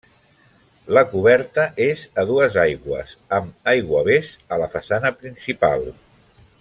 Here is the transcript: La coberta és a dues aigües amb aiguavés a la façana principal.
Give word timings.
La 0.97 1.01
coberta 1.09 1.65
és 1.87 2.05
a 2.23 2.25
dues 2.29 2.57
aigües 2.63 3.13
amb 3.41 3.71
aiguavés 3.75 4.33
a 4.57 4.61
la 4.63 4.71
façana 4.77 5.13
principal. 5.21 5.91